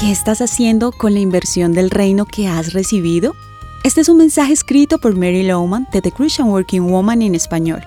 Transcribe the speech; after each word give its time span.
¿Qué 0.00 0.10
estás 0.10 0.40
haciendo 0.40 0.92
con 0.92 1.12
la 1.12 1.20
inversión 1.20 1.74
del 1.74 1.90
reino 1.90 2.24
que 2.24 2.48
has 2.48 2.72
recibido? 2.72 3.34
Este 3.84 4.00
es 4.00 4.08
un 4.08 4.16
mensaje 4.16 4.54
escrito 4.54 4.98
por 4.98 5.14
Mary 5.14 5.42
Lowman 5.42 5.88
de 5.92 6.00
The 6.00 6.10
Christian 6.10 6.48
Working 6.48 6.90
Woman 6.90 7.20
en 7.20 7.34
español. 7.34 7.82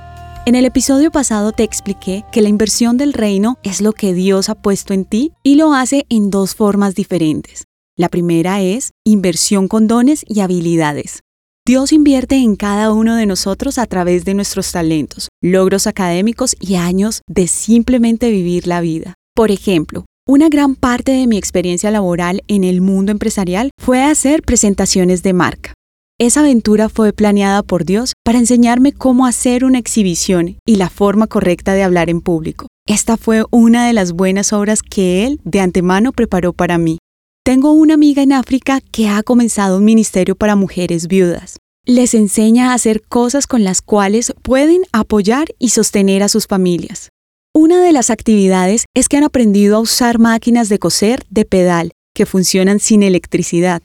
En 0.45 0.54
el 0.54 0.65
episodio 0.65 1.09
pasado 1.09 1.54
te 1.54 1.63
expliqué 1.63 2.23
que 2.31 2.43
la 2.43 2.49
inversión 2.49 2.97
del 2.97 3.13
reino 3.13 3.57
es 3.63 3.81
lo 3.81 3.93
que 3.93 4.13
Dios 4.13 4.49
ha 4.49 4.54
puesto 4.54 4.93
en 4.93 5.05
ti 5.05 5.31
y 5.41 5.55
lo 5.55 5.73
hace 5.73 6.05
en 6.09 6.29
dos 6.29 6.54
formas 6.54 6.93
diferentes. 6.93 7.63
La 7.97 8.09
primera 8.09 8.61
es 8.61 8.91
inversión 9.04 9.68
con 9.68 9.88
dones 9.88 10.23
y 10.27 10.41
habilidades. 10.41 11.21
Dios 11.66 11.91
invierte 11.91 12.36
en 12.36 12.57
cada 12.57 12.93
uno 12.93 13.16
de 13.16 13.25
nosotros 13.25 13.80
a 13.80 13.88
través 13.88 14.23
de 14.23 14.36
nuestros 14.36 14.71
talentos, 14.71 15.30
logros 15.41 15.88
académicos 15.88 16.55
y 16.59 16.75
años 16.75 17.23
de 17.27 17.48
simplemente 17.48 18.30
vivir 18.30 18.68
la 18.68 18.82
vida. 18.82 19.16
Por 19.34 19.50
ejemplo, 19.50 20.05
una 20.25 20.47
gran 20.47 20.75
parte 20.75 21.11
de 21.11 21.27
mi 21.27 21.37
experiencia 21.37 21.91
laboral 21.91 22.43
en 22.47 22.64
el 22.64 22.79
mundo 22.79 23.11
empresarial 23.11 23.71
fue 23.77 24.04
hacer 24.04 24.41
presentaciones 24.41 25.21
de 25.21 25.33
marca. 25.33 25.73
Esa 26.18 26.39
aventura 26.39 26.87
fue 26.87 27.11
planeada 27.11 27.61
por 27.61 27.83
Dios 27.83 28.14
para 28.23 28.39
enseñarme 28.39 28.93
cómo 28.93 29.25
hacer 29.25 29.65
una 29.65 29.79
exhibición 29.79 30.57
y 30.65 30.78
la 30.78 30.89
forma 30.89 31.28
correcta 31.28 31.73
de 31.73 31.83
hablar 31.83 32.09
en 32.09 32.22
público. 32.22 32.67
Esta 32.88 33.17
fue 33.17 33.44
una 33.52 33.86
de 33.86 33.94
las 33.94 34.14
buenas 34.14 34.53
obras 34.53 34.81
que 34.81 35.25
Él 35.25 35.41
de 35.44 35.59
antemano 35.59 36.14
preparó 36.14 36.53
para 36.53 36.78
mí. 36.78 37.00
Tengo 37.44 37.73
una 37.73 37.95
amiga 37.95 38.23
en 38.23 38.31
África 38.31 38.80
que 38.92 39.09
ha 39.09 39.23
comenzado 39.23 39.78
un 39.78 39.86
ministerio 39.86 40.36
para 40.36 40.55
mujeres 40.55 41.08
viudas. 41.08 41.58
Les 41.86 42.14
enseña 42.14 42.72
a 42.72 42.75
hacer 42.75 43.02
cosas 43.02 43.45
con 43.45 43.66
las 43.66 43.81
cuales 43.81 44.33
pueden 44.42 44.83
apoyar 44.94 45.47
y 45.59 45.69
sostener 45.69 46.23
a 46.23 46.30
sus 46.30 46.47
familias. 46.47 47.09
Una 47.56 47.84
de 47.84 47.92
las 47.92 48.09
actividades 48.09 48.86
es 48.95 49.08
que 49.08 49.17
han 49.17 49.23
aprendido 49.23 49.75
a 49.75 49.80
usar 49.80 50.17
máquinas 50.17 50.70
de 50.70 50.80
coser 50.80 51.23
de 51.30 51.45
pedal 51.45 51.92
que 52.16 52.26
funcionan 52.26 52.80
sin 52.80 53.04
electricidad. 53.04 53.84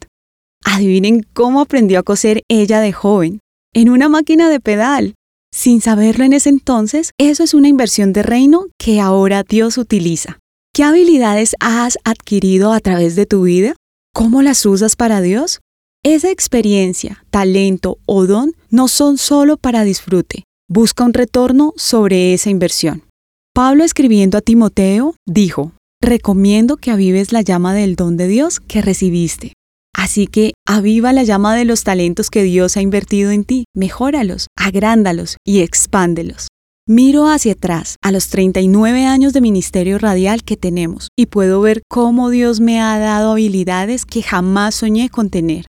Adivinen 0.65 1.21
cómo 1.33 1.61
aprendió 1.61 1.99
a 1.99 2.03
coser 2.03 2.41
ella 2.49 2.79
de 2.79 2.93
joven. 2.93 3.39
En 3.75 3.91
una 3.91 4.09
máquina 4.09 4.49
de 4.49 4.59
pedal. 4.59 5.13
Sin 5.53 5.81
saberlo 5.81 6.25
en 6.25 6.33
ese 6.33 6.49
entonces, 6.49 7.11
eso 7.19 7.43
es 7.43 7.53
una 7.53 7.67
inversión 7.67 8.11
de 8.11 8.23
reino 8.23 8.65
que 8.79 8.99
ahora 8.99 9.43
Dios 9.43 9.77
utiliza. 9.77 10.39
¿Qué 10.73 10.83
habilidades 10.83 11.55
has 11.59 11.99
adquirido 12.03 12.73
a 12.73 12.79
través 12.79 13.15
de 13.15 13.27
tu 13.27 13.43
vida? 13.43 13.75
¿Cómo 14.15 14.41
las 14.41 14.65
usas 14.65 14.95
para 14.95 15.21
Dios? 15.21 15.59
Esa 16.03 16.31
experiencia, 16.31 17.23
talento 17.29 17.99
o 18.07 18.25
don 18.25 18.53
no 18.71 18.87
son 18.87 19.19
solo 19.19 19.57
para 19.57 19.83
disfrute. 19.83 20.43
Busca 20.67 21.03
un 21.03 21.13
retorno 21.13 21.73
sobre 21.77 22.33
esa 22.33 22.49
inversión. 22.49 23.08
Pablo 23.53 23.83
escribiendo 23.83 24.37
a 24.37 24.41
Timoteo 24.41 25.15
dijo, 25.25 25.73
recomiendo 26.01 26.77
que 26.77 26.91
avives 26.91 27.31
la 27.31 27.41
llama 27.41 27.73
del 27.73 27.95
don 27.95 28.15
de 28.15 28.27
Dios 28.27 28.59
que 28.59 28.81
recibiste. 28.81 29.53
Así 29.93 30.27
que 30.27 30.53
aviva 30.67 31.13
la 31.13 31.23
llama 31.23 31.55
de 31.55 31.65
los 31.65 31.83
talentos 31.83 32.29
que 32.29 32.43
Dios 32.43 32.77
ha 32.77 32.81
invertido 32.81 33.31
en 33.31 33.43
ti, 33.43 33.65
mejóralos, 33.75 34.47
agrándalos 34.55 35.37
y 35.45 35.59
expándelos. 35.59 36.47
Miro 36.87 37.27
hacia 37.27 37.53
atrás, 37.53 37.97
a 38.01 38.11
los 38.11 38.29
39 38.29 39.05
años 39.05 39.33
de 39.33 39.41
ministerio 39.41 39.97
radial 39.99 40.43
que 40.43 40.57
tenemos, 40.57 41.09
y 41.17 41.25
puedo 41.25 41.61
ver 41.61 41.81
cómo 41.89 42.29
Dios 42.29 42.61
me 42.61 42.79
ha 42.79 42.97
dado 42.97 43.33
habilidades 43.33 44.05
que 44.05 44.23
jamás 44.23 44.75
soñé 44.75 45.09
con 45.09 45.29
tener. 45.29 45.65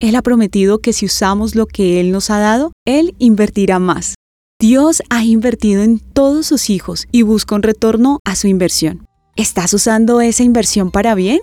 Él 0.00 0.16
ha 0.16 0.22
prometido 0.22 0.78
que 0.78 0.92
si 0.92 1.06
usamos 1.06 1.54
lo 1.54 1.66
que 1.66 2.00
Él 2.00 2.10
nos 2.10 2.30
ha 2.30 2.38
dado, 2.38 2.72
Él 2.86 3.14
invertirá 3.18 3.78
más. 3.78 4.14
Dios 4.60 5.02
ha 5.10 5.24
invertido 5.24 5.82
en 5.82 5.98
todos 5.98 6.46
sus 6.46 6.70
hijos 6.70 7.08
y 7.10 7.22
busca 7.22 7.56
un 7.56 7.62
retorno 7.62 8.20
a 8.24 8.36
su 8.36 8.46
inversión. 8.46 9.04
¿Estás 9.36 9.74
usando 9.74 10.20
esa 10.20 10.44
inversión 10.44 10.92
para 10.92 11.16
bien? 11.16 11.40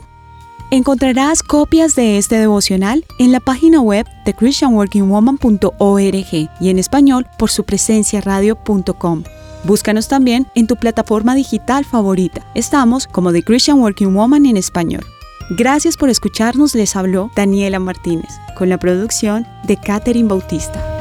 Encontrarás 0.72 1.44
copias 1.44 1.96
de 1.96 2.18
este 2.18 2.38
devocional 2.38 3.04
en 3.20 3.34
la 3.34 3.42
página 3.42 3.82
web 3.82 4.08
de 4.26 4.34
christianworkingwoman.org 4.34 6.50
y 6.62 6.70
en 6.70 6.80
español 6.80 7.28
por 7.38 7.52
su 7.52 7.66
presencia 7.66 8.22
radio.com. 8.22 9.24
Búscanos 9.66 10.08
también 10.08 10.48
en 10.56 10.68
tu 10.68 10.78
plataforma 10.78 11.36
digital 11.36 11.84
favorita. 11.84 12.50
Estamos 12.56 13.08
como 13.08 13.34
The 13.34 13.44
Christian 13.44 13.80
Working 13.80 14.16
Woman 14.16 14.46
en 14.46 14.56
español. 14.56 15.04
Gracias 15.58 15.98
por 15.98 16.10
escucharnos, 16.10 16.76
les 16.76 16.96
habló 16.96 17.30
Daniela 17.36 17.80
Martínez, 17.80 18.32
con 18.58 18.70
la 18.70 18.80
producción 18.80 19.46
de 19.68 19.76
Catherine 19.76 20.30
Bautista. 20.30 21.01